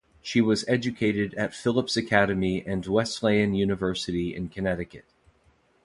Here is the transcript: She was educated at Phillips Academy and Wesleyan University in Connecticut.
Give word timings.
She 0.23 0.41
was 0.41 0.67
educated 0.67 1.35
at 1.35 1.53
Phillips 1.53 1.95
Academy 1.95 2.65
and 2.65 2.83
Wesleyan 2.87 3.53
University 3.53 4.35
in 4.35 4.49
Connecticut. 4.49 5.05